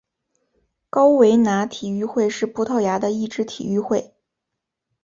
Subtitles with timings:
[0.89, 4.15] 高维拿体育会是葡萄牙的一支体育会。